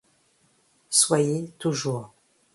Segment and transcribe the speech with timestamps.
[0.89, 2.11] Soyez toujours